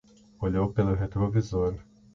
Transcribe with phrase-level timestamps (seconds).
[0.39, 1.77] Olhou pelo retrovisor